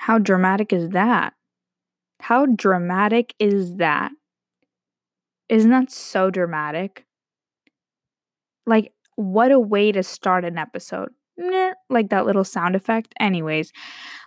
[0.00, 1.34] How dramatic is that?
[2.20, 4.10] How dramatic is that?
[5.50, 7.04] Isn't that so dramatic?
[8.64, 11.10] Like, what a way to start an episode.
[11.90, 13.12] Like that little sound effect.
[13.20, 13.72] Anyways,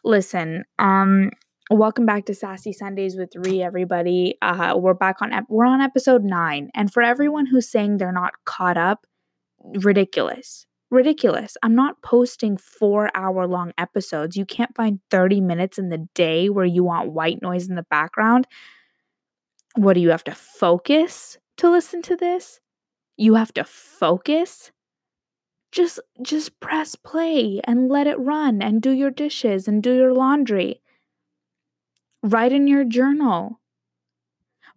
[0.04, 1.32] listen, um,
[1.72, 4.36] welcome back to Sassy Sundays with Ree, everybody.
[4.44, 8.12] Uh, we're back on ep- we're on episode nine, and for everyone who's saying they're
[8.12, 9.08] not caught up,
[9.64, 11.58] ridiculous, ridiculous.
[11.64, 14.38] I'm not posting four hour long episodes.
[14.38, 17.86] You can't find 30 minutes in the day where you want white noise in the
[17.90, 18.48] background.
[19.76, 22.60] What do you have to focus to listen to this?
[23.18, 24.72] You have to focus
[25.74, 30.14] just just press play and let it run and do your dishes and do your
[30.14, 30.82] laundry
[32.22, 33.60] write in your journal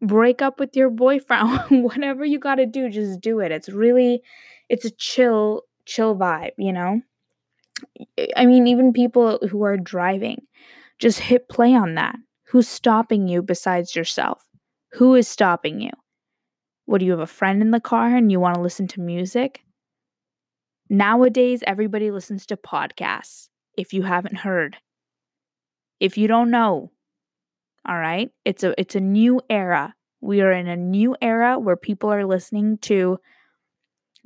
[0.01, 4.23] break up with your boyfriend whatever you got to do just do it it's really
[4.71, 7.01] it's a chill chill vibe you know
[8.37, 10.43] i mean even people who are driving
[10.99, 12.17] just hit play on that
[12.49, 14.47] who's stopping you besides yourself
[14.93, 15.91] who is stopping you
[16.87, 19.01] what do you have a friend in the car and you want to listen to
[19.01, 19.63] music
[20.89, 24.77] Nowadays, everybody listens to podcasts if you haven't heard.
[25.99, 26.93] If you don't know,
[27.87, 28.31] all right?
[28.45, 29.95] It's a it's a new era.
[30.21, 33.19] We are in a new era where people are listening to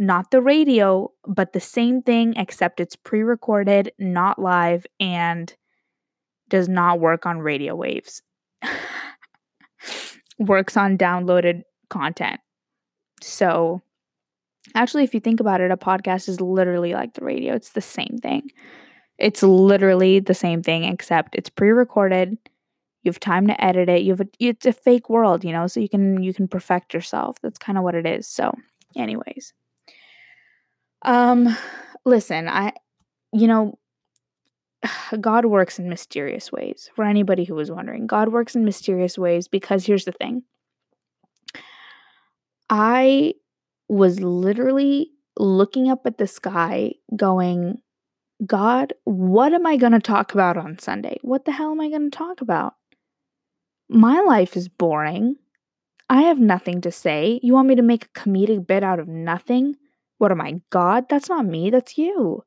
[0.00, 5.54] not the radio, but the same thing except it's pre-recorded, not live and
[6.48, 8.22] does not work on radio waves.
[10.38, 12.40] Works on downloaded content.
[13.22, 13.82] So,
[14.74, 17.54] Actually, if you think about it, a podcast is literally like the radio.
[17.54, 18.50] It's the same thing.
[19.18, 22.36] It's literally the same thing, except it's pre-recorded.
[23.02, 24.02] You have time to edit it.
[24.02, 26.92] You have a, it's a fake world, you know, so you can you can perfect
[26.94, 27.38] yourself.
[27.42, 28.28] That's kind of what it is.
[28.28, 28.52] So,
[28.96, 29.52] anyways,
[31.02, 31.56] um,
[32.04, 32.72] listen, I,
[33.32, 33.78] you know,
[35.20, 36.90] God works in mysterious ways.
[36.94, 40.42] For anybody who was wondering, God works in mysterious ways because here's the thing.
[42.68, 43.34] I
[43.88, 47.78] was literally looking up at the sky, going,
[48.46, 51.18] God, what am I going to talk about on Sunday?
[51.22, 52.74] What the hell am I going to talk about?
[53.88, 55.36] My life is boring.
[56.08, 57.40] I have nothing to say.
[57.42, 59.76] You want me to make a comedic bit out of nothing?
[60.20, 61.08] What am I, God?
[61.08, 62.44] That's not me, that's you.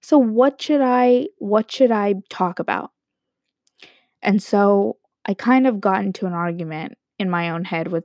[0.00, 2.92] So what should I what should I talk about?
[4.22, 8.04] And so I kind of got into an argument in my own head with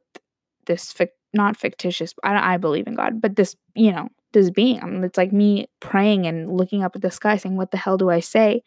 [0.66, 0.94] this
[1.34, 2.14] not fictitious.
[2.26, 4.84] I, I believe in God, but this, you know, this being.
[4.84, 7.78] I mean, it's like me praying and looking up at the sky saying, What the
[7.78, 8.64] hell do I say?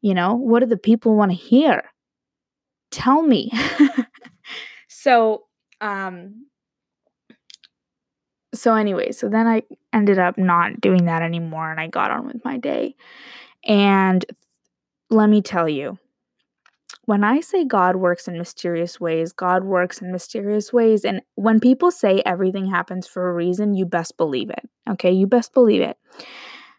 [0.00, 1.82] You know, what do the people want to hear?
[2.90, 3.52] Tell me.
[4.88, 5.42] so,
[5.82, 6.46] um,
[8.54, 9.62] so anyway, so then I
[9.92, 12.96] ended up not doing that anymore and I got on with my day.
[13.64, 14.24] And
[15.10, 15.98] let me tell you,
[17.04, 21.04] when I say God works in mysterious ways, God works in mysterious ways.
[21.04, 24.68] And when people say everything happens for a reason, you best believe it.
[24.88, 25.96] Okay, you best believe it.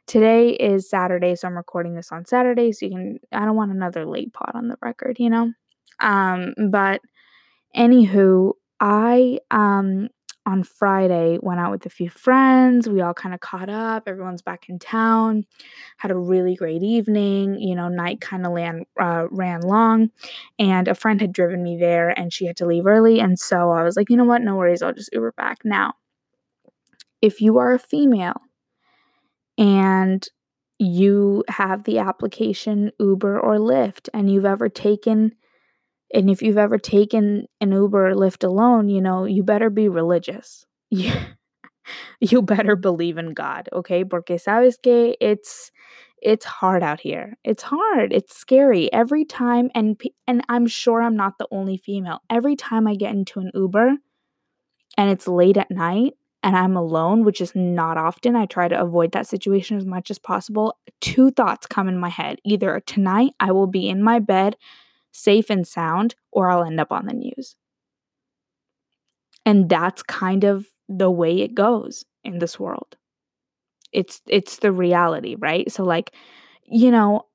[0.08, 2.72] Today is Saturday, so I'm recording this on Saturday.
[2.72, 5.54] So you can, I don't want another late pot on the record, you know?
[6.00, 7.02] Um, but
[7.76, 10.10] anywho, I um
[10.46, 12.90] on Friday, went out with a few friends.
[12.90, 14.08] We all kind of caught up.
[14.08, 15.46] Everyone's back in town.
[15.98, 17.60] Had a really great evening.
[17.60, 20.10] You know, night kind of ran uh, ran long,
[20.58, 23.20] and a friend had driven me there, and she had to leave early.
[23.20, 24.42] And so I was like, you know what?
[24.42, 24.82] No worries.
[24.82, 25.60] I'll just Uber back.
[25.64, 25.94] Now,
[27.22, 28.42] if you are a female
[29.58, 30.28] and
[30.80, 35.36] you have the application Uber or Lyft, and you've ever taken
[36.14, 39.88] and if you've ever taken an Uber or Lyft alone, you know, you better be
[39.88, 40.66] religious.
[42.20, 44.04] you better believe in God, okay?
[44.04, 45.72] Porque sabes que it's
[46.22, 47.38] it's hard out here.
[47.44, 48.14] It's hard.
[48.14, 52.20] It's scary every time and and I'm sure I'm not the only female.
[52.30, 53.96] Every time I get into an Uber
[54.98, 56.14] and it's late at night
[56.44, 60.12] and I'm alone, which is not often, I try to avoid that situation as much
[60.12, 60.76] as possible.
[61.00, 62.40] Two thoughts come in my head.
[62.44, 64.58] Either tonight I will be in my bed
[65.12, 67.56] safe and sound, or I'll end up on the news.
[69.46, 72.96] And that's kind of the way it goes in this world.
[73.92, 75.72] It's it's the reality, right?
[75.72, 76.14] So like,
[76.66, 77.26] you know,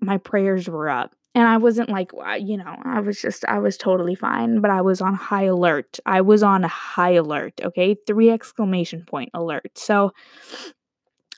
[0.00, 3.76] my prayers were up and I wasn't like, you know, I was just, I was
[3.76, 6.00] totally fine, but I was on high alert.
[6.06, 7.96] I was on high alert, okay?
[8.06, 9.72] Three exclamation point alert.
[9.78, 10.12] So,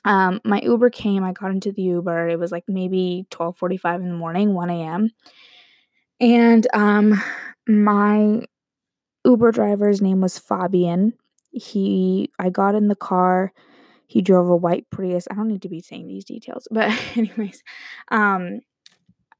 [0.05, 2.27] um, my Uber came, I got into the Uber.
[2.29, 5.11] It was like maybe 12:45 in the morning, 1 a.m.
[6.19, 7.21] And um,
[7.67, 8.45] my
[9.25, 11.13] Uber driver's name was Fabian.
[11.51, 13.51] He, I got in the car.
[14.07, 15.27] He drove a white Prius.
[15.29, 17.63] I don't need to be saying these details, but anyways,
[18.11, 18.59] um,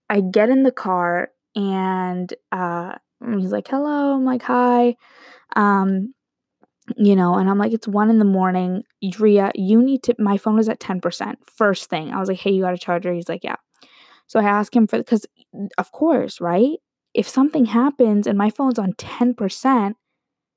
[0.10, 2.96] I get in the car and uh,
[3.38, 4.16] he's like, hello.
[4.16, 4.96] I'm like, hi.
[5.56, 6.14] Um,
[6.98, 8.84] you know, and I'm like, it's one in the morning.
[9.18, 11.36] Ria, you need to, my phone was at 10%.
[11.56, 13.14] First thing, I was like, hey, you got a charger?
[13.14, 13.56] He's like, yeah.
[14.28, 15.26] So I asked him for, because
[15.78, 16.78] of course, right?
[17.14, 19.94] If something happens and my phone's on 10%,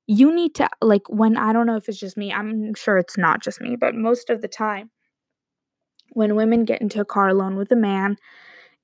[0.07, 3.17] you need to, like, when I don't know if it's just me, I'm sure it's
[3.17, 4.89] not just me, but most of the time,
[6.11, 8.15] when women get into a car alone with a man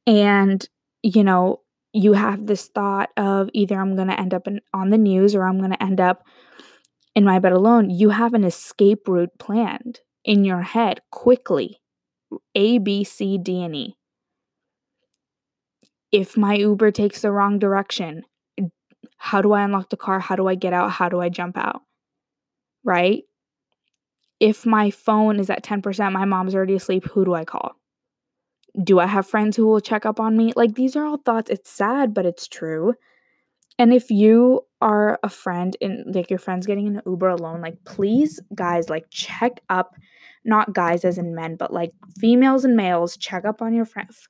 [0.06, 0.68] and,
[1.02, 1.62] you know,
[1.94, 5.34] you have this thought of either I'm going to end up in, on the news
[5.34, 6.24] or I'm going to end up
[7.16, 11.78] in my bed alone, you have an escape route planned in your head quickly
[12.56, 13.96] A, B, C, D, and E.
[16.14, 18.24] If my Uber takes the wrong direction,
[19.18, 20.20] how do I unlock the car?
[20.20, 20.92] How do I get out?
[20.92, 21.82] How do I jump out?
[22.84, 23.24] Right?
[24.40, 27.72] If my phone is at 10%, my mom's already asleep, who do I call?
[28.84, 30.54] Do I have friends who will check up on me?
[30.56, 31.50] Like, these are all thoughts.
[31.50, 32.94] It's sad, but it's true.
[33.80, 37.84] And if you are a friend and like your friend's getting an Uber alone, like
[37.86, 39.96] please, guys, like check up,
[40.46, 44.28] not guys as in men, but like females and males, check up on your friends.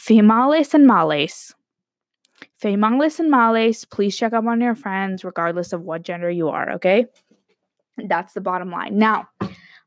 [0.00, 1.54] Females and males.
[2.54, 6.72] Females and males, please check up on your friends, regardless of what gender you are,
[6.72, 7.04] okay?
[8.08, 8.96] That's the bottom line.
[8.96, 9.28] Now,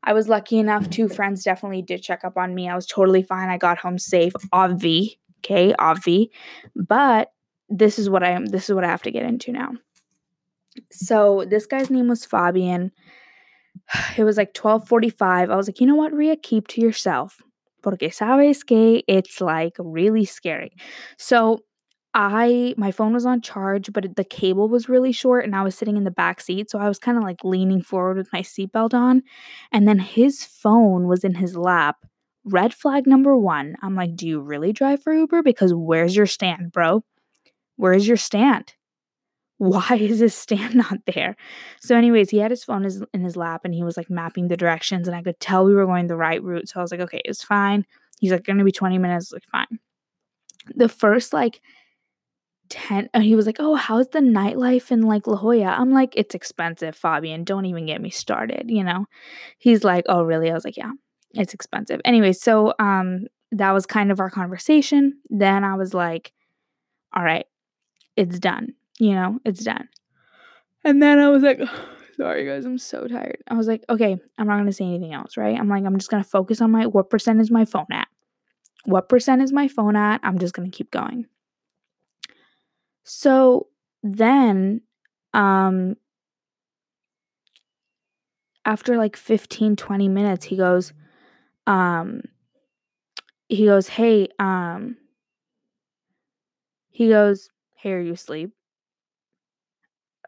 [0.04, 2.68] I was lucky enough, two friends definitely did check up on me.
[2.68, 3.48] I was totally fine.
[3.48, 6.28] I got home safe, obvi, okay, obvi.
[6.76, 7.32] But
[7.68, 9.72] this is what I am this is what I have to get into now.
[10.92, 12.92] So this guy's name was Fabian.
[14.16, 15.50] It was like 12:45.
[15.50, 17.42] I was like, "You know what, Ria, keep to yourself."
[17.84, 20.72] Porque sabes que it's like really scary.
[21.18, 21.60] So
[22.14, 25.76] I my phone was on charge, but the cable was really short and I was
[25.76, 28.42] sitting in the back seat, so I was kind of like leaning forward with my
[28.42, 29.22] seatbelt on.
[29.72, 31.96] And then his phone was in his lap.
[32.44, 33.76] Red flag number 1.
[33.82, 37.04] I'm like, "Do you really drive for Uber because where's your stand, bro?"
[37.76, 38.74] Where is your stand?
[39.58, 41.36] Why is his stand not there?
[41.80, 44.56] So, anyways, he had his phone in his lap and he was like mapping the
[44.56, 46.68] directions, and I could tell we were going the right route.
[46.68, 47.84] So I was like, okay, it's fine.
[48.20, 49.32] He's like, gonna be 20 minutes.
[49.32, 49.78] Like, fine.
[50.74, 51.60] The first like
[52.70, 55.66] 10, and he was like, oh, how's the nightlife in like La Jolla?
[55.66, 57.44] I'm like, it's expensive, Fabian.
[57.44, 59.06] Don't even get me started, you know?
[59.58, 60.50] He's like, oh, really?
[60.50, 60.92] I was like, yeah,
[61.34, 62.00] it's expensive.
[62.04, 65.20] Anyway, so um, that was kind of our conversation.
[65.28, 66.32] Then I was like,
[67.14, 67.46] all right,
[68.16, 68.74] it's done.
[68.98, 69.88] You know, it's done.
[70.84, 71.60] And then I was like,
[72.16, 73.42] sorry guys, I'm so tired.
[73.48, 75.58] I was like, okay, I'm not gonna say anything else, right?
[75.58, 78.08] I'm like, I'm just gonna focus on my what percent is my phone at?
[78.84, 80.20] What percent is my phone at?
[80.22, 81.26] I'm just gonna keep going.
[83.02, 83.68] So
[84.02, 84.80] then,
[85.34, 85.96] um,
[88.64, 90.92] after like 15, 20 minutes, he goes,
[91.66, 92.22] um,
[93.48, 94.96] he goes, hey, um,
[96.94, 98.52] he goes, Hey, are you asleep?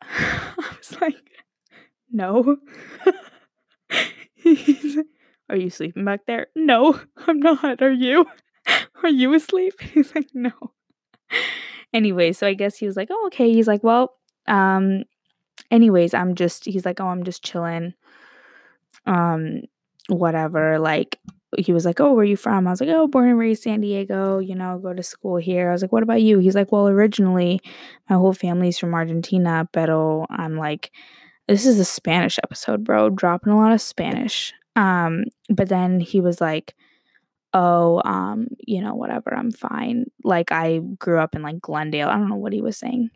[0.18, 1.16] I was like,
[2.10, 2.56] No.
[4.34, 4.98] He's
[5.48, 6.48] Are you sleeping back there?
[6.54, 7.82] No, I'm not.
[7.82, 8.26] Are you?
[9.02, 9.74] Are you asleep?
[9.80, 10.52] He's like, No.
[11.92, 13.52] Anyway, so I guess he was like, Oh, okay.
[13.52, 14.14] He's like, Well,
[14.46, 15.04] um,
[15.70, 17.94] anyways, I'm just, he's like, Oh, I'm just chilling.
[19.06, 19.62] Um,
[20.08, 20.78] whatever.
[20.78, 21.18] Like,
[21.58, 22.66] he was like, Oh, where are you from?
[22.66, 25.68] I was like, Oh, born and raised San Diego, you know, go to school here.
[25.68, 26.38] I was like, What about you?
[26.38, 27.60] He's like, Well, originally
[28.08, 30.90] my whole family's from Argentina, but I'm like,
[31.48, 33.10] This is a Spanish episode, bro.
[33.10, 34.52] Dropping a lot of Spanish.
[34.74, 36.74] Um, but then he was like,
[37.52, 40.06] Oh, um, you know, whatever, I'm fine.
[40.24, 42.08] Like I grew up in like Glendale.
[42.08, 43.10] I don't know what he was saying.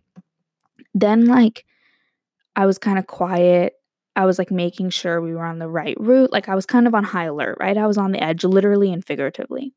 [0.94, 1.64] Then like
[2.56, 3.74] I was kind of quiet
[4.20, 6.30] I was like making sure we were on the right route.
[6.30, 7.78] Like I was kind of on high alert, right?
[7.78, 9.72] I was on the edge, literally and figuratively,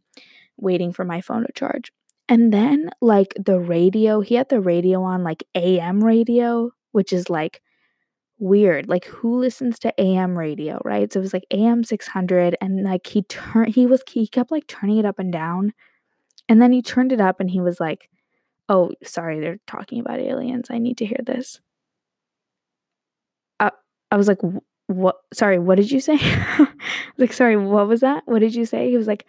[0.58, 1.94] waiting for my phone to charge.
[2.28, 7.30] And then, like the radio, he had the radio on like AM radio, which is
[7.30, 7.62] like
[8.38, 8.90] weird.
[8.90, 11.12] Like who listens to AM radio, right?
[11.12, 14.68] So it was like AM 600 and like he turned he was he kept like
[14.68, 15.74] turning it up and down.
[16.50, 18.10] And then he turned it up and he was like,
[18.70, 20.68] "Oh, sorry, they're talking about aliens.
[20.70, 21.62] I need to hear this."
[24.14, 24.40] I was like,
[24.88, 25.18] what?
[25.34, 26.20] Sorry, what did you say?
[27.18, 28.24] like, sorry, what was that?
[28.28, 28.90] What did you say?
[28.90, 29.26] He was like,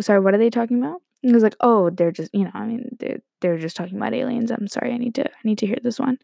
[0.00, 1.00] sorry, what are they talking about?
[1.22, 4.14] he was like, oh, they're just, you know, I mean, they're, they're just talking about
[4.14, 4.50] aliens.
[4.50, 6.18] I'm sorry, I need to, I need to hear this one.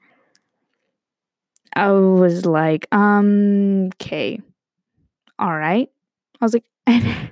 [1.75, 4.41] I was like, um, okay,
[5.39, 5.91] all right.
[6.41, 6.65] I was like,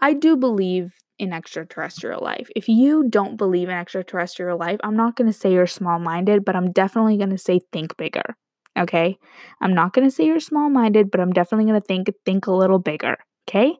[0.00, 2.48] I do believe in extraterrestrial life.
[2.56, 6.44] If you don't believe in extraterrestrial life, I'm not going to say you're small minded,
[6.44, 8.36] but I'm definitely going to say think bigger.
[8.76, 9.18] Okay?
[9.60, 12.52] I'm not going to say you're small-minded, but I'm definitely going to think think a
[12.52, 13.16] little bigger,
[13.48, 13.76] okay?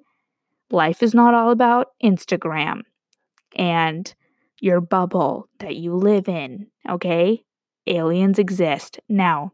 [0.71, 2.83] Life is not all about Instagram
[3.57, 4.15] and
[4.61, 7.45] your bubble that you live in, okay?
[7.87, 9.01] Aliens exist.
[9.09, 9.53] Now,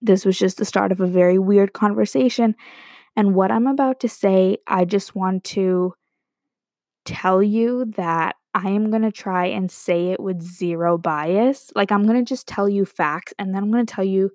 [0.00, 2.54] this was just the start of a very weird conversation.
[3.16, 5.94] And what I'm about to say, I just want to
[7.04, 11.70] tell you that I am going to try and say it with zero bias.
[11.74, 14.30] Like, I'm going to just tell you facts and then I'm going to tell you,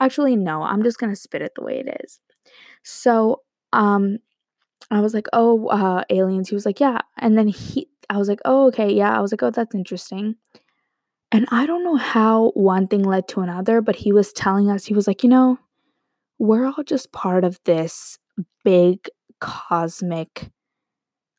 [0.00, 2.18] actually, no, I'm just going to spit it the way it is.
[2.82, 3.42] So,
[3.74, 4.20] um,
[4.90, 6.48] I was like, oh, uh, aliens.
[6.48, 7.02] He was like, yeah.
[7.18, 9.14] And then he, I was like, oh, okay, yeah.
[9.14, 10.36] I was like, oh, that's interesting.
[11.30, 14.86] And I don't know how one thing led to another, but he was telling us,
[14.86, 15.58] he was like, you know,
[16.38, 18.18] we're all just part of this
[18.64, 19.10] big
[19.40, 20.50] cosmic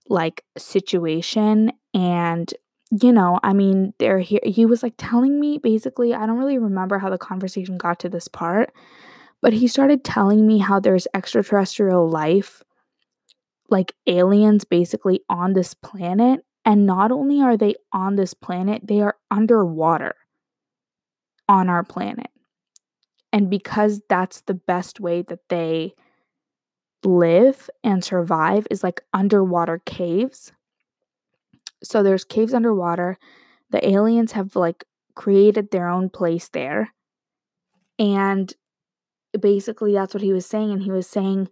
[0.08, 1.72] like situation.
[1.94, 2.54] And,
[3.02, 4.42] you know, I mean, they're here.
[4.44, 8.10] He was like telling me basically, I don't really remember how the conversation got to
[8.10, 8.72] this part,
[9.42, 12.64] but he started telling me how there's extraterrestrial life,
[13.70, 19.02] like aliens basically on this planet and not only are they on this planet, they
[19.02, 20.16] are underwater
[21.48, 22.30] on our planet.
[23.32, 25.94] And because that's the best way that they
[27.04, 30.52] live and survive is like underwater caves.
[31.84, 33.18] So there's caves underwater.
[33.72, 36.94] The aliens have like created their own place there.
[37.98, 38.54] And
[39.40, 41.50] basically that's what he was saying and he was saying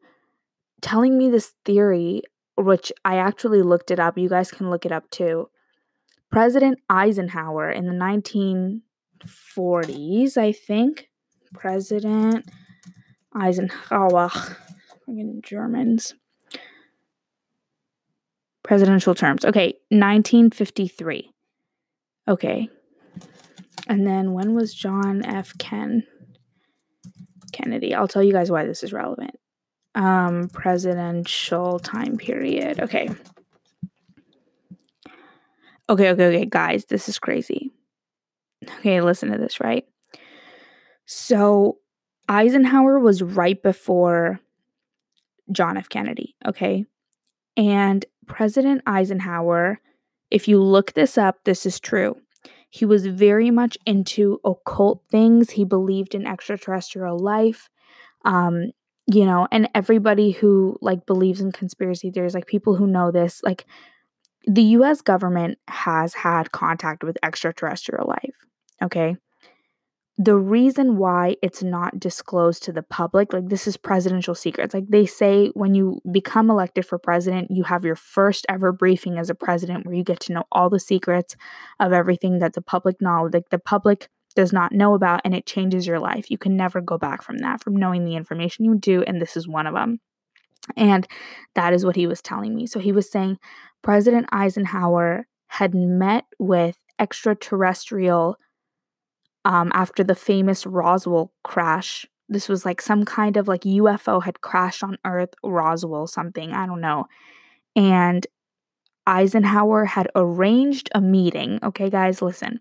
[0.82, 2.24] telling me this theory
[2.58, 4.18] which I actually looked it up.
[4.18, 5.50] You guys can look it up too.
[6.32, 11.12] President Eisenhower in the 1940s, I think.
[11.54, 12.50] President
[13.34, 14.30] Eisenhower.
[14.30, 16.16] Fucking Germans.
[18.68, 19.46] Presidential terms.
[19.46, 21.32] Okay, 1953.
[22.28, 22.70] Okay.
[23.88, 25.58] And then when was John F.
[25.58, 26.04] Ken
[27.54, 27.96] Kennedy?
[27.96, 29.40] I'll tell you guys why this is relevant
[29.98, 32.80] um, presidential time period.
[32.80, 33.10] Okay.
[35.90, 37.72] Okay, okay, okay, guys, this is crazy.
[38.80, 39.86] Okay, listen to this, right?
[41.06, 41.78] So,
[42.28, 44.40] Eisenhower was right before
[45.52, 45.88] John F.
[45.88, 46.86] Kennedy, okay?
[47.56, 49.80] And President Eisenhower,
[50.30, 52.16] if you look this up, this is true.
[52.70, 55.52] He was very much into occult things.
[55.52, 57.70] He believed in extraterrestrial life.
[58.26, 58.72] Um,
[59.08, 63.42] you know, and everybody who like believes in conspiracy theories, like people who know this,
[63.42, 63.66] like
[64.46, 68.36] the US government has had contact with extraterrestrial life.
[68.84, 69.16] Okay.
[70.20, 74.74] The reason why it's not disclosed to the public, like this is presidential secrets.
[74.74, 79.20] Like they say when you become elected for president, you have your first ever briefing
[79.20, 81.36] as a president where you get to know all the secrets
[81.80, 85.46] of everything that the public knowledge, like the public does not know about and it
[85.46, 86.32] changes your life.
[86.32, 89.04] You can never go back from that, from knowing the information you do.
[89.04, 90.00] And this is one of them.
[90.76, 91.08] And
[91.54, 92.66] that is what he was telling me.
[92.66, 93.38] So he was saying
[93.84, 98.38] President Eisenhower had met with extraterrestrial
[99.46, 102.06] um, after the famous Roswell crash.
[102.30, 106.66] This was like some kind of like UFO had crashed on Earth, Roswell, something, I
[106.66, 107.06] don't know.
[107.76, 108.28] And
[109.08, 111.60] Eisenhower had arranged a meeting.
[111.64, 112.60] Okay, guys, listen.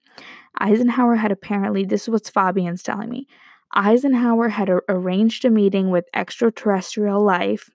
[0.61, 3.27] Eisenhower had apparently, this is what Fabian's telling me.
[3.75, 7.69] Eisenhower had a- arranged a meeting with extraterrestrial life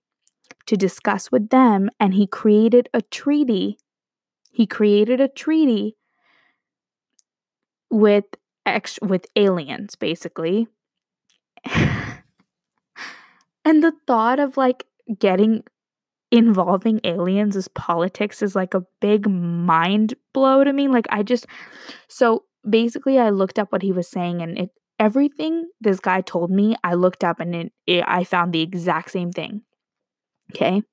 [0.67, 3.77] to discuss with them, and he created a treaty.
[4.51, 5.98] He created a treaty
[7.89, 8.25] with
[8.65, 10.68] ex- with aliens, basically.
[11.65, 12.24] and
[13.65, 14.86] the thought of like
[15.20, 15.63] getting
[16.32, 20.88] involving aliens as politics is like a big mind blow to me.
[20.88, 21.46] Like I just
[22.08, 24.70] so basically I looked up what he was saying and it
[25.01, 29.10] everything this guy told me, I looked up and it, it I found the exact
[29.10, 29.63] same thing.
[30.53, 30.84] Okay?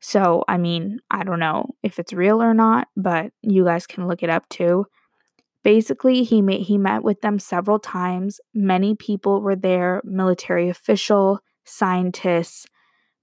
[0.00, 4.06] So, I mean, I don't know if it's real or not, but you guys can
[4.06, 4.86] look it up too.
[5.66, 8.40] Basically, he met he met with them several times.
[8.54, 12.66] Many people were there, military official, scientists,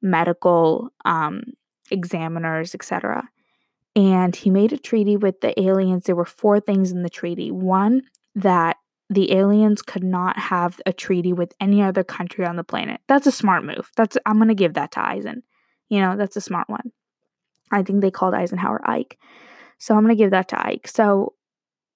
[0.01, 1.43] medical um,
[1.89, 3.29] examiners, etc.
[3.95, 6.03] And he made a treaty with the aliens.
[6.03, 7.49] There were four things in the treaty.
[7.49, 8.01] One,
[8.35, 8.75] that
[9.09, 12.99] the aliens could not have a treaty with any other country on the planet.
[13.07, 13.89] That's a smart move.
[13.95, 15.43] That's I'm gonna give that to Eisen.
[15.87, 16.91] You know, that's a smart one.
[17.71, 19.17] I think they called Eisenhower Ike.
[19.77, 20.89] So I'm gonna give that to Ike.
[20.89, 21.35] So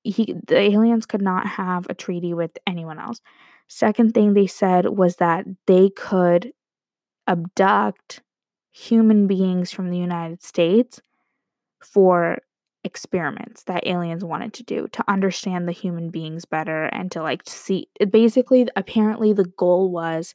[0.10, 3.22] he the aliens could not have a treaty with anyone else.
[3.68, 6.54] Second thing they said was that they could
[7.28, 8.22] abduct
[8.72, 11.02] human beings from the United States
[11.84, 12.40] for
[12.84, 17.42] experiments that aliens wanted to do to understand the human beings better and to like
[17.46, 20.34] see basically apparently the goal was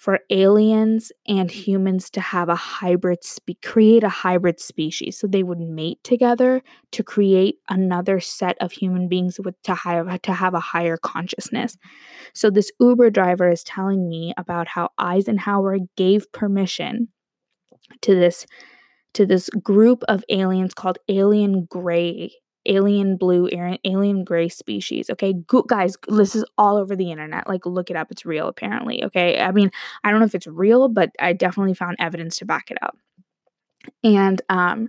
[0.00, 5.18] for aliens and humans to have a hybrid spe- create a hybrid species.
[5.18, 10.22] So they would mate together to create another set of human beings with to have
[10.22, 11.76] to have a higher consciousness.
[12.32, 17.08] So this uber driver is telling me about how eisenhower gave permission
[18.00, 18.46] to this
[19.12, 22.32] to this group of aliens called alien gray
[22.66, 23.48] alien blue
[23.84, 25.32] alien gray species okay?
[25.32, 27.48] Go- guys this is all over the internet.
[27.48, 28.10] Like look it up.
[28.10, 29.40] It's real apparently okay?
[29.40, 29.70] I mean
[30.04, 32.96] i don't know if it's real but i definitely found evidence to back it up.
[34.04, 34.88] And um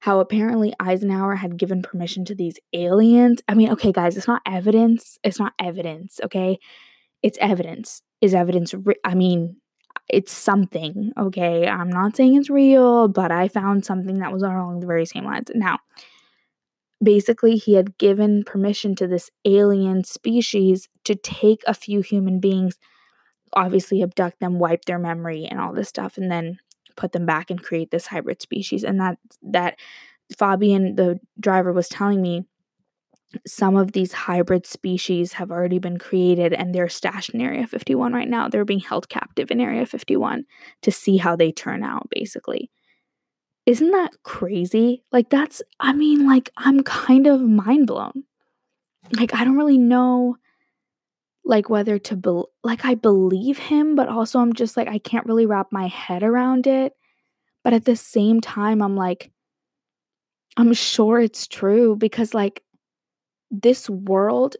[0.00, 4.42] how apparently eisenhower had given permission to these aliens i mean okay guys it's not
[4.46, 5.18] evidence.
[5.24, 6.58] It's not evidence okay?
[7.22, 8.02] It's evidence.
[8.20, 9.56] Is evidence re- i mean
[10.08, 11.68] it's something okay?
[11.68, 15.24] I'm not saying it's real but i found something that was along the very same
[15.24, 15.50] lines.
[15.54, 15.78] Now
[17.02, 22.78] basically he had given permission to this alien species to take a few human beings
[23.52, 26.58] obviously abduct them wipe their memory and all this stuff and then
[26.96, 28.84] put them back and create this hybrid species.
[28.84, 29.78] And that that
[30.38, 32.44] fabian the driver was telling me
[33.46, 38.12] some of these hybrid species have already been created and they're stashed in area 51
[38.12, 38.48] right now.
[38.48, 40.44] They're being held captive in area 51
[40.82, 42.70] to see how they turn out basically
[43.66, 45.02] isn't that crazy?
[45.12, 48.24] Like, that's, I mean, like, I'm kind of mind blown.
[49.16, 50.36] Like, I don't really know,
[51.44, 55.26] like, whether to, be- like, I believe him, but also I'm just like, I can't
[55.26, 56.94] really wrap my head around it.
[57.62, 59.30] But at the same time, I'm like,
[60.56, 62.62] I'm sure it's true because, like,
[63.50, 64.56] this world,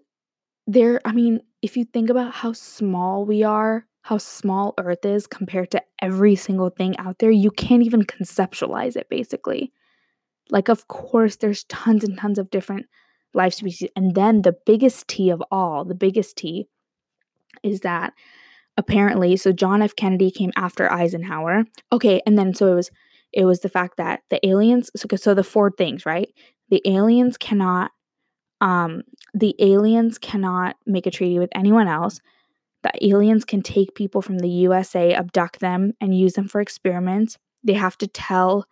[0.66, 5.26] there, I mean, if you think about how small we are how small Earth is
[5.26, 9.72] compared to every single thing out there, you can't even conceptualize it basically.
[10.50, 12.86] Like, of course, there's tons and tons of different
[13.34, 13.90] life species.
[13.94, 16.66] And then the biggest T of all, the biggest T
[17.62, 18.12] is that
[18.76, 19.94] apparently, so John F.
[19.94, 21.64] Kennedy came after Eisenhower.
[21.92, 22.90] Okay, and then so it was
[23.32, 26.28] it was the fact that the aliens so, so the four things, right?
[26.70, 27.92] The aliens cannot
[28.60, 29.02] um
[29.34, 32.20] the aliens cannot make a treaty with anyone else
[32.82, 37.38] that aliens can take people from the USA, abduct them, and use them for experiments.
[37.62, 38.66] They have to tell,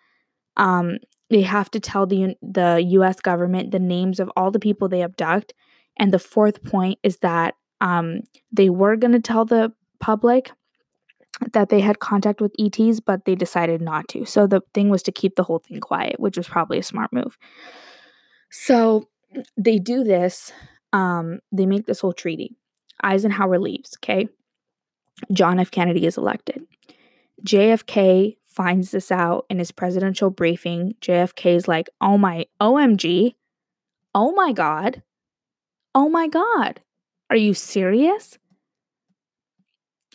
[0.57, 0.99] um,
[1.31, 3.21] they have to tell the the U.S.
[3.21, 5.53] government the names of all the people they abduct.
[5.99, 8.21] And the fourth point is that um,
[8.53, 10.53] they were going to tell the public
[11.53, 14.25] that they had contact with ETs, but they decided not to.
[14.25, 17.13] So the thing was to keep the whole thing quiet, which was probably a smart
[17.13, 17.39] move.
[18.51, 19.09] So
[19.57, 20.53] they do this.
[20.93, 22.57] Um, they make this whole treaty.
[23.03, 24.29] Eisenhower leaves, okay?
[25.33, 25.71] John F.
[25.71, 26.63] Kennedy is elected.
[27.45, 30.95] JFK finds this out in his presidential briefing.
[31.01, 33.35] JFK is like, oh my, OMG,
[34.15, 35.03] oh my God,
[35.95, 36.81] oh my God,
[37.31, 38.39] are you serious?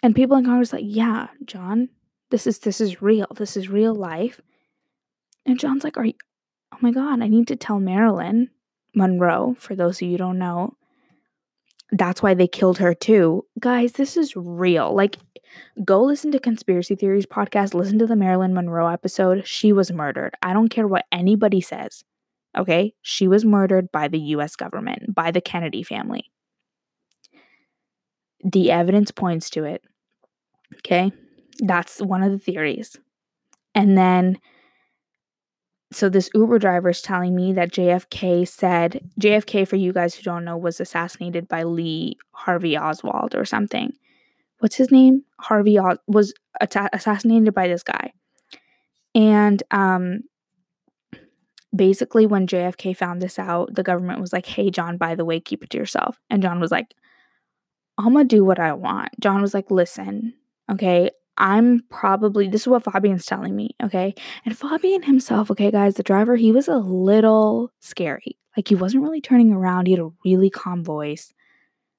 [0.01, 1.89] And people in Congress like, yeah, John,
[2.31, 3.27] this is this is real.
[3.35, 4.41] This is real life.
[5.45, 6.13] And John's like, are you,
[6.73, 8.49] oh my God, I need to tell Marilyn
[8.95, 10.75] Monroe, for those of you don't know,
[11.93, 13.45] that's why they killed her too.
[13.59, 14.93] Guys, this is real.
[14.93, 15.17] Like,
[15.83, 19.47] go listen to Conspiracy Theories podcast, listen to the Marilyn Monroe episode.
[19.47, 20.33] She was murdered.
[20.41, 22.03] I don't care what anybody says.
[22.57, 22.93] Okay?
[23.01, 26.31] She was murdered by the US government, by the Kennedy family.
[28.43, 29.83] The evidence points to it.
[30.77, 31.11] Okay?
[31.59, 32.97] That's one of the theories.
[33.75, 34.39] And then
[35.93, 40.23] so this Uber driver is telling me that JFK said JFK for you guys who
[40.23, 43.93] don't know was assassinated by Lee Harvey Oswald or something.
[44.59, 45.23] What's his name?
[45.39, 48.13] Harvey o- was atta- assassinated by this guy.
[49.15, 50.23] And um
[51.75, 55.39] basically when JFK found this out, the government was like, "Hey John, by the way,
[55.39, 56.93] keep it to yourself." And John was like,
[57.97, 60.33] "I'm going to do what I want." John was like, "Listen,
[60.71, 64.13] okay, I'm probably, this is what Fabian's telling me, okay?
[64.45, 68.37] And Fabian himself, okay, guys, the driver, he was a little scary.
[68.55, 69.87] Like he wasn't really turning around.
[69.87, 71.33] He had a really calm voice.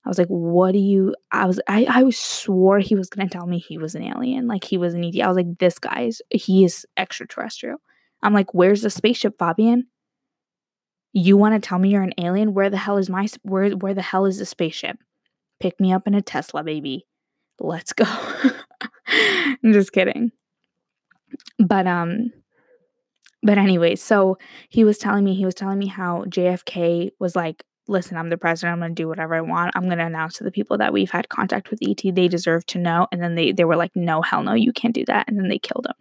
[0.05, 3.27] I was like, what do you, I was, I, I was swore he was to
[3.27, 4.47] tell me he was an alien.
[4.47, 5.19] Like he was an ET.
[5.21, 7.79] I was like, this guy's, he is extraterrestrial.
[8.23, 9.89] I'm like, where's the spaceship, Fabian?
[11.13, 12.55] You want to tell me you're an alien?
[12.55, 14.99] Where the hell is my, where, where the hell is the spaceship?
[15.59, 17.07] Pick me up in a Tesla, baby.
[17.59, 18.05] Let's go.
[19.09, 20.33] I'm just kidding.
[21.59, 22.33] But um
[23.45, 24.39] but anyway, so
[24.71, 28.39] he was telling me he was telling me how JFK was like, "Listen, I'm the
[28.39, 28.73] president.
[28.73, 29.73] I'm going to do whatever I want.
[29.75, 32.01] I'm going to announce to the people that we've had contact with ET.
[32.03, 34.95] They deserve to know." And then they they were like, "No, hell no, you can't
[34.95, 35.95] do that." And then they killed him.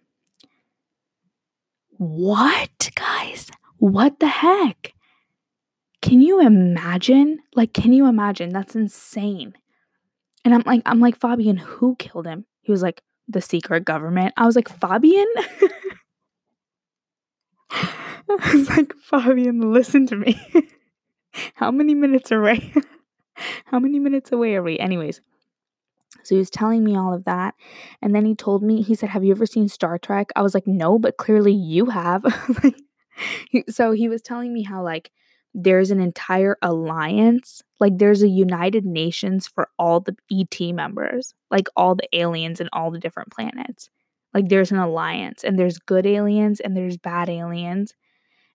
[1.98, 3.50] What, guys?
[3.78, 4.94] What the heck?
[6.02, 7.40] Can you imagine?
[7.56, 8.50] Like, can you imagine?
[8.50, 9.54] That's insane.
[10.46, 12.46] And I'm like, I'm like, Fabian, who killed him?
[12.64, 14.34] He was like, The secret government.
[14.38, 15.28] I was like, Fabian?
[17.70, 20.40] I was like, Fabian, listen to me.
[21.56, 22.74] How many minutes away?
[23.66, 24.80] How many minutes away are we?
[24.80, 25.22] Anyways,
[26.24, 27.56] so he was telling me all of that.
[28.02, 30.30] And then he told me, he said, Have you ever seen Star Trek?
[30.36, 32.24] I was like, No, but clearly you have.
[33.70, 35.12] so he was telling me how, like,
[35.54, 41.68] there's an entire alliance, like, there's a United Nations for all the ET members, like,
[41.76, 43.90] all the aliens and all the different planets.
[44.34, 47.94] Like, there's an alliance, and there's good aliens and there's bad aliens.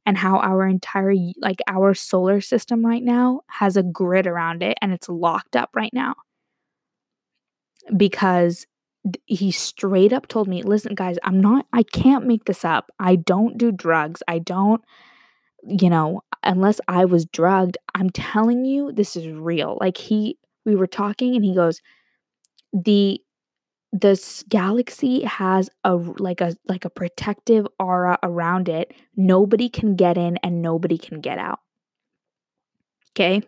[0.07, 4.79] And how our entire like our solar system right now has a grid around it
[4.81, 6.15] and it's locked up right now.
[7.97, 8.67] Because
[9.27, 12.91] he straight up told me listen guys i'm not i can't make this up.
[12.99, 14.23] I don't do drugs.
[14.29, 14.83] I don't
[15.65, 20.75] you know unless i was drugged i'm telling you this is real like he we
[20.75, 21.81] were talking and he goes
[22.73, 23.21] the
[23.93, 28.93] this galaxy has a like a like a protective aura around it.
[29.17, 31.61] Nobody can get in and nobody can get out.
[33.13, 33.43] Okay?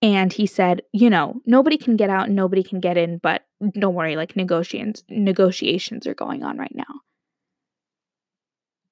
[0.00, 3.42] And he said, you know, nobody can get out nobody can get in, but
[3.74, 7.00] don't worry, like negotiations negotiations are going on right now.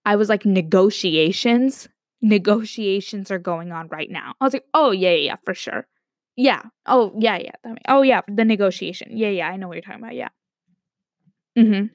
[0.04, 1.88] I was like, negotiations?
[2.22, 4.34] Negotiations are going on right now.
[4.40, 5.86] I was like, oh yeah, yeah, yeah for sure.
[6.40, 6.62] Yeah.
[6.86, 7.74] Oh, yeah, yeah.
[7.86, 8.22] Oh, yeah.
[8.26, 9.16] The negotiation.
[9.16, 9.48] Yeah, yeah.
[9.48, 10.14] I know what you're talking about.
[10.14, 10.28] Yeah.
[11.58, 11.86] Mm-hmm.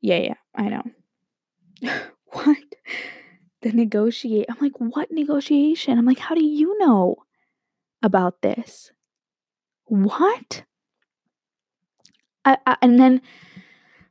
[0.00, 0.34] Yeah, yeah.
[0.54, 0.82] I know.
[2.32, 2.56] what?
[3.60, 4.46] The negotiate.
[4.48, 5.98] I'm like, what negotiation?
[5.98, 7.16] I'm like, how do you know
[8.02, 8.92] about this?
[9.84, 10.64] What?
[12.46, 13.20] I, I, and then,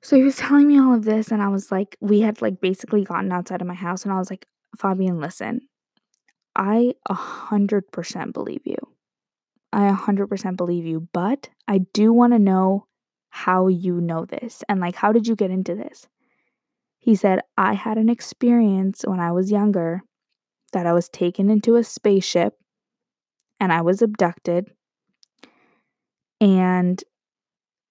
[0.02, 2.62] so he was telling me all of this, and I was like, we had like
[2.62, 4.46] basically gotten outside of my house, and I was like,
[4.78, 5.62] Fabian, listen,
[6.56, 8.78] I a hundred percent believe you.
[9.74, 12.88] I 100% believe you, but I do want to know
[13.30, 16.08] how you know this and like how did you get into this?
[16.98, 20.02] He said, I had an experience when I was younger
[20.74, 22.56] that I was taken into a spaceship
[23.60, 24.72] and I was abducted.
[26.42, 27.04] And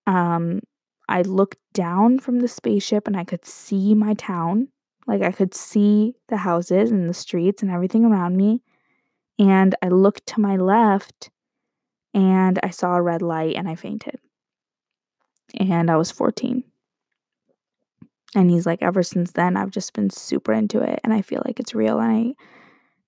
[0.07, 0.61] um,
[1.09, 4.69] I looked down from the spaceship and I could see my town.
[5.07, 8.63] Like I could see the houses and the streets and everything around me.
[9.39, 11.31] And I looked to my left
[12.15, 14.19] and I saw a red light and I fainted.
[15.59, 16.65] And I was 14.
[18.35, 21.43] And he's like, ever since then, I've just been super into it and I feel
[21.45, 22.01] like it's real.
[22.01, 22.35] And I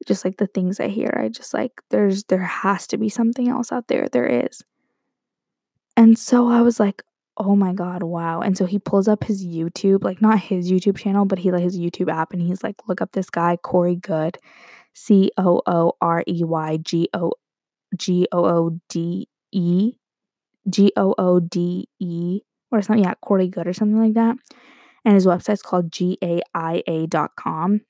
[0.07, 3.49] just like the things I hear, I just like, there's, there has to be something
[3.49, 4.09] else out there.
[4.09, 4.63] There is.
[5.97, 7.03] And so I was like,
[7.39, 8.41] oh my God, wow.
[8.41, 11.63] And so he pulls up his YouTube, like not his YouTube channel, but he like
[11.63, 14.39] his YouTube app and he's like, look up this guy, Corey Goode
[14.99, 17.33] C O O R E Y G O
[17.97, 19.93] G O O D E,
[20.69, 22.41] G O O D E,
[22.73, 24.37] or something, yeah, Corey Goode or something like that.
[25.05, 27.81] And his website's called gaia.com.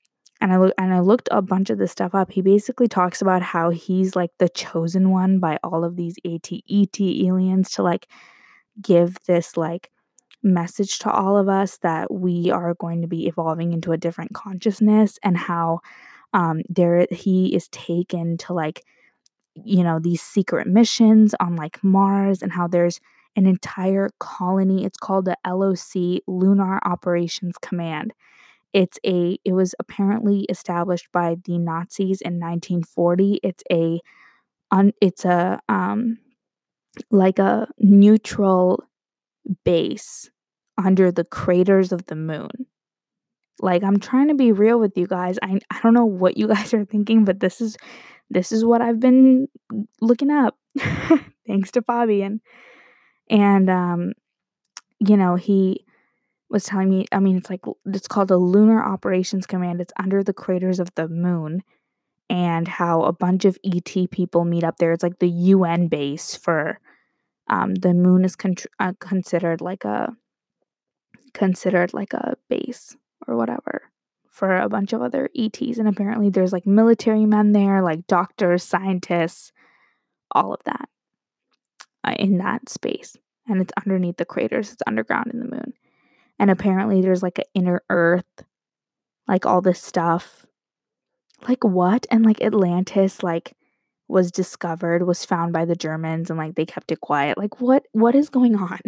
[0.41, 2.31] And I look and I looked a bunch of this stuff up.
[2.31, 6.49] He basically talks about how he's like the chosen one by all of these AT
[6.69, 8.07] ET aliens to like
[8.81, 9.91] give this like
[10.43, 14.33] message to all of us that we are going to be evolving into a different
[14.33, 15.79] consciousness and how
[16.33, 18.83] um there he is taken to like
[19.55, 22.99] you know, these secret missions on like Mars and how there's
[23.35, 24.85] an entire colony.
[24.85, 28.13] It's called the LOC, Lunar Operations Command.
[28.73, 33.39] It's a it was apparently established by the Nazis in 1940.
[33.43, 33.99] It's a
[34.71, 36.19] un, it's a um
[37.11, 38.83] like a neutral
[39.65, 40.29] base
[40.77, 42.49] under the craters of the moon.
[43.59, 45.37] Like I'm trying to be real with you guys.
[45.41, 47.77] I I don't know what you guys are thinking, but this is
[48.29, 49.47] this is what I've been
[50.01, 50.55] looking up
[51.47, 52.41] thanks to Fabian.
[53.29, 54.13] And, um,
[54.99, 55.85] you know, he
[56.49, 59.81] was telling me, I mean, it's like, it's called the Lunar Operations Command.
[59.81, 61.63] It's under the craters of the moon
[62.29, 64.93] and how a bunch of ET people meet up there.
[64.93, 66.79] It's like the UN base for
[67.49, 70.15] um, the moon is con- uh, considered like a
[71.33, 72.95] considered like a base
[73.27, 73.83] or whatever
[74.29, 75.77] for a bunch of other ETs.
[75.77, 79.51] And apparently, there's like military men there, like doctors, scientists,
[80.31, 80.89] all of that
[82.03, 83.17] uh, in that space.
[83.47, 85.73] And it's underneath the craters, it's underground in the moon.
[86.37, 88.43] And apparently, there's like an inner earth,
[89.27, 90.45] like all this stuff.
[91.47, 92.05] Like what?
[92.11, 93.55] And like Atlantis, like
[94.09, 97.85] was discovered was found by the germans and like they kept it quiet like what
[97.93, 98.79] what is going on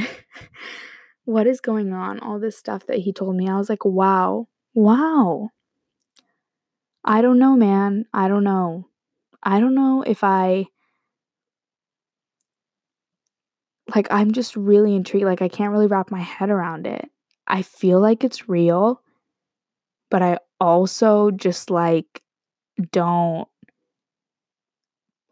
[1.25, 4.47] what is going on all this stuff that he told me i was like wow
[4.73, 5.49] Wow.
[7.03, 8.05] I don't know, man.
[8.13, 8.87] I don't know.
[9.43, 10.67] I don't know if I
[13.93, 15.25] like I'm just really intrigued.
[15.25, 17.09] Like I can't really wrap my head around it.
[17.47, 19.01] I feel like it's real,
[20.09, 22.21] but I also just like
[22.91, 23.47] don't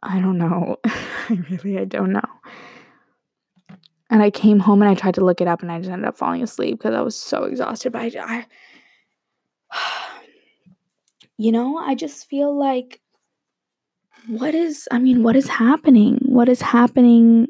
[0.02, 0.78] I don't know.
[0.86, 2.22] I really I don't know.
[4.10, 6.08] And I came home and I tried to look it up and I just ended
[6.08, 7.92] up falling asleep because I was so exhausted.
[7.92, 8.46] But I,
[9.72, 10.16] I
[11.38, 13.02] you know, I just feel like
[14.28, 16.20] what is I mean, what is happening?
[16.24, 17.48] What is happening?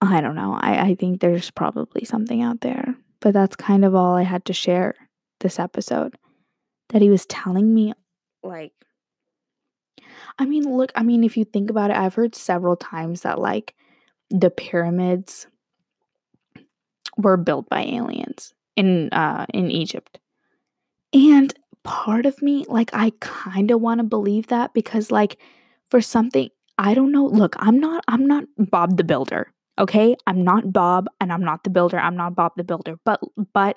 [0.00, 0.58] I don't know.
[0.60, 2.96] I, I think there's probably something out there.
[3.20, 4.94] But that's kind of all I had to share
[5.40, 6.16] this episode.
[6.88, 7.94] That he was telling me
[8.42, 8.72] like
[10.38, 13.38] I mean, look, I mean, if you think about it, I've heard several times that
[13.38, 13.74] like
[14.30, 15.46] the pyramids
[17.16, 20.18] were built by aliens in uh in Egypt.
[21.12, 21.52] And
[21.84, 25.38] part of me like I kind of want to believe that because like
[25.90, 29.52] for something I don't know, look, I'm not I'm not Bob the Builder.
[29.78, 30.16] Okay?
[30.26, 31.98] I'm not Bob and I'm not the builder.
[31.98, 32.98] I'm not Bob the Builder.
[33.04, 33.20] But
[33.52, 33.76] but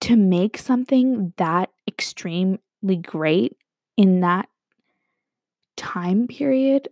[0.00, 2.58] to make something that extremely
[3.02, 3.56] great
[3.96, 4.48] in that
[5.86, 6.88] time period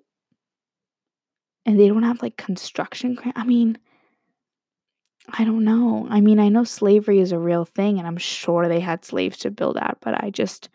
[1.66, 3.78] and they don't have like construction I mean
[5.28, 6.06] I don't know.
[6.10, 9.38] I mean, I know slavery is a real thing and I'm sure they had slaves
[9.38, 10.68] to build that, but I just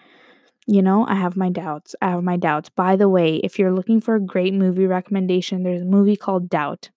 [0.67, 1.95] you know, I have my doubts.
[1.99, 2.69] I have my doubts.
[2.69, 6.47] By the way, if you're looking for a great movie recommendation, there's a movie called
[6.47, 6.91] Doubt.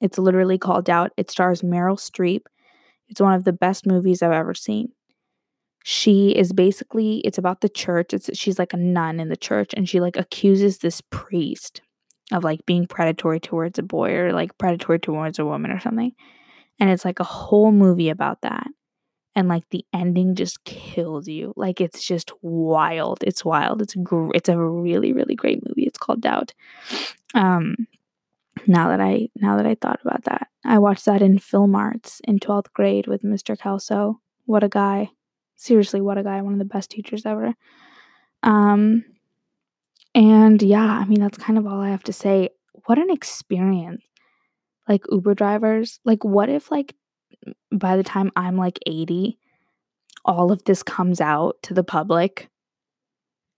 [0.00, 1.12] It's literally called Doubt.
[1.18, 2.42] It stars Meryl Streep.
[3.08, 4.92] It's one of the best movies I've ever seen
[5.86, 9.72] she is basically it's about the church it's she's like a nun in the church
[9.76, 11.82] and she like accuses this priest
[12.32, 16.12] of like being predatory towards a boy or like predatory towards a woman or something.
[16.80, 18.66] And it's like a whole movie about that.
[19.36, 21.52] And like the ending just kills you.
[21.56, 23.18] Like it's just wild.
[23.22, 23.82] It's wild.
[23.82, 25.84] It's gr- it's a really really great movie.
[25.84, 26.54] It's called doubt.
[27.34, 27.86] Um
[28.68, 32.20] now that i now that i thought about that i watched that in film arts
[32.22, 34.20] in 12th grade with mr kelso.
[34.46, 35.10] What a guy
[35.64, 37.54] seriously, what a guy, one of the best teachers ever.
[38.42, 39.04] Um,
[40.14, 42.50] and yeah, I mean, that's kind of all I have to say.
[42.86, 44.02] What an experience.
[44.88, 46.94] Like Uber drivers, like, what if, like,
[47.72, 49.38] by the time I'm like 80,
[50.26, 52.50] all of this comes out to the public?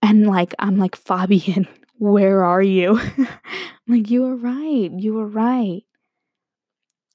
[0.01, 1.67] And like, I'm like, Fabian,
[1.97, 3.01] where are you?
[3.87, 4.89] like, you were right.
[4.97, 5.83] You were right.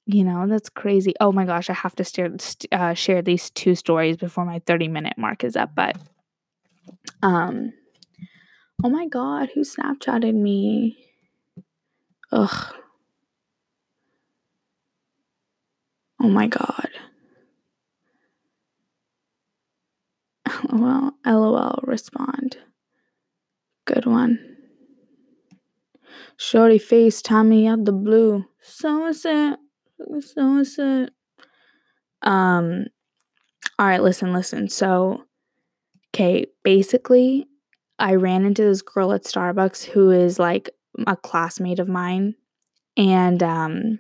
[0.07, 1.15] You know, that's crazy.
[1.21, 2.31] Oh my gosh, I have to share,
[2.73, 5.75] uh, share these two stories before my 30 minute mark is up.
[5.77, 5.97] But,
[7.23, 7.73] um,
[8.85, 10.99] oh my god, who Snapchatted me?
[12.33, 12.75] Ugh.
[16.21, 16.89] Oh my god.
[20.73, 22.57] Well, lol, respond.
[23.85, 24.39] Good one.
[26.37, 28.45] Shorty face, Tommy out the blue.
[28.61, 29.59] So is it?
[30.21, 30.79] So is?
[32.23, 32.87] Um,
[33.79, 34.69] all right, listen, listen.
[34.69, 35.25] So,
[36.15, 37.47] okay, basically,
[37.99, 40.71] I ran into this girl at Starbucks who is like
[41.07, 42.35] a classmate of mine.
[42.97, 43.99] And um,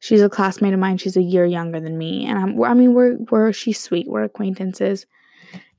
[0.00, 0.98] she's a classmate of mine.
[0.98, 2.26] She's a year younger than me.
[2.26, 4.08] And I'm, I mean, we're, we're, she's sweet.
[4.08, 5.06] We're acquaintances.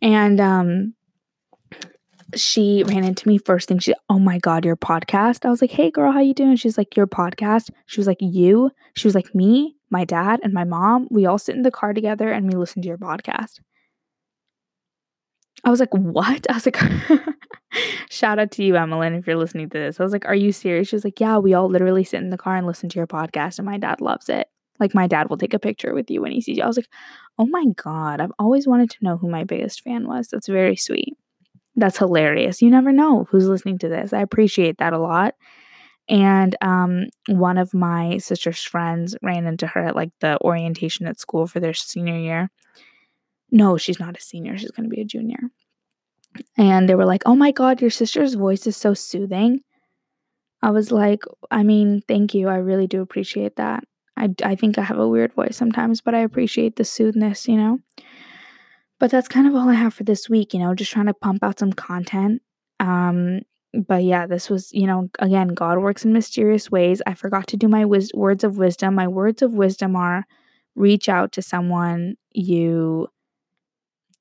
[0.02, 0.94] And um,
[2.34, 3.80] she ran into me first thing.
[3.80, 5.46] She, oh my god, your podcast.
[5.46, 6.56] I was like, hey girl, how you doing?
[6.56, 7.70] She's like, your podcast.
[7.86, 8.72] She was like, you.
[8.96, 11.08] She was like, me, my dad, and my mom.
[11.12, 13.60] We all sit in the car together and we listen to your podcast.
[15.64, 16.46] I was like, what?
[16.50, 16.78] I was like,
[18.10, 20.00] shout out to you, Emmeline, if you're listening to this.
[20.00, 20.88] I was like, are you serious?
[20.88, 23.08] She was like, yeah, we all literally sit in the car and listen to your
[23.08, 24.48] podcast, and my dad loves it.
[24.80, 26.64] Like, my dad will take a picture with you when he sees you.
[26.64, 26.90] I was like,
[27.40, 30.28] oh my God, I've always wanted to know who my biggest fan was.
[30.28, 31.16] That's very sweet.
[31.76, 32.62] That's hilarious.
[32.62, 34.14] You never know who's listening to this.
[34.14, 35.36] I appreciate that a lot.
[36.08, 41.20] And um, one of my sister's friends ran into her at like the orientation at
[41.20, 42.52] school for their senior year.
[43.52, 44.58] No, she's not a senior.
[44.58, 45.40] She's going to be a junior.
[46.58, 49.62] And they were like, oh my God, your sister's voice is so soothing.
[50.62, 52.50] I was like, I mean, thank you.
[52.50, 53.84] I really do appreciate that.
[54.18, 57.58] I, I think I have a weird voice sometimes, but I appreciate the soothness, you
[57.58, 57.80] know?
[59.06, 61.14] But that's kind of all I have for this week, you know, just trying to
[61.14, 62.42] pump out some content.
[62.80, 63.42] Um,
[63.72, 67.04] but yeah, this was, you know, again, God works in mysterious ways.
[67.06, 68.96] I forgot to do my wis- words of wisdom.
[68.96, 70.26] My words of wisdom are
[70.74, 73.08] reach out to someone you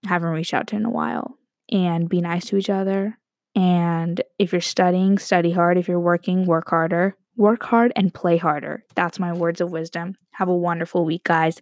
[0.04, 1.38] haven't reached out to in a while
[1.72, 3.18] and be nice to each other.
[3.54, 5.78] And if you're studying, study hard.
[5.78, 7.16] If you're working, work harder.
[7.38, 8.84] Work hard and play harder.
[8.94, 10.16] That's my words of wisdom.
[10.32, 11.58] Have a wonderful week, guys.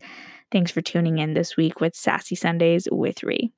[0.53, 3.53] Thanks for tuning in this week with Sassy Sundays with Ree.